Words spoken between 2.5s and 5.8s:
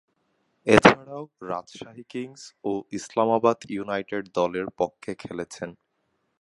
ও Islamabad United দলের পক্ষে খেলেছেন।